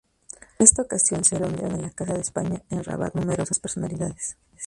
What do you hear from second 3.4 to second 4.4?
personalidades.